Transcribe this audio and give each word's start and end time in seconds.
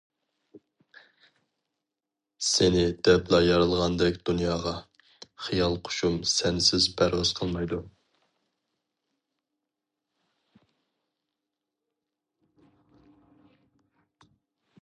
سېنى 2.51 2.85
دەپلا 3.07 3.41
يارالغاندەك 3.47 4.17
دۇنياغا، 4.29 4.73
خىيال 5.49 5.77
قۇشۇم 5.89 6.17
سەنسىز 6.33 6.89
پەرۋاز 7.01 7.35
قىلمايدۇ. 7.41 7.81